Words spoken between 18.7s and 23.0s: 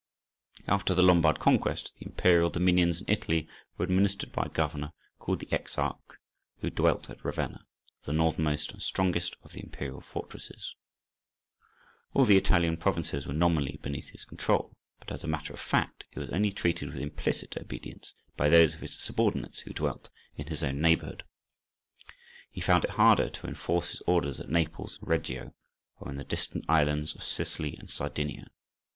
of his subordinates who dwelt in his own neighbourhood. He found it